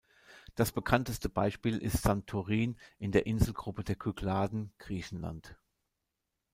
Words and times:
Das 0.55 0.71
bekannteste 0.71 1.29
Beispiel 1.29 1.77
ist 1.77 2.01
Santorin 2.01 2.75
in 2.97 3.11
der 3.11 3.27
Inselgruppe 3.27 3.83
der 3.83 3.93
Kykladen, 3.97 4.73
Griechenland. 4.79 5.59